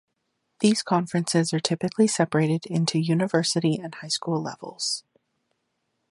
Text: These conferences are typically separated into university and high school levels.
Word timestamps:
These 0.61 0.81
conferences 0.81 1.53
are 1.53 1.59
typically 1.59 2.07
separated 2.07 2.65
into 2.65 2.97
university 2.97 3.75
and 3.75 3.93
high 3.93 4.07
school 4.07 4.41
levels. 4.41 5.03